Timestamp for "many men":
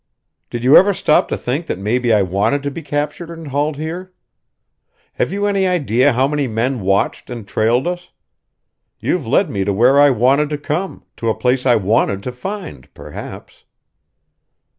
6.27-6.79